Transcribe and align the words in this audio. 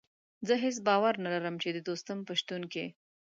زه 0.47 0.53
هېڅ 0.63 0.77
باور 0.87 1.13
نه 1.23 1.29
لرم 1.33 1.55
چې 1.63 1.69
د 1.73 1.79
دوستم 1.87 2.17
په 2.27 2.33
شتون 2.39 2.61
کې. 2.73 2.85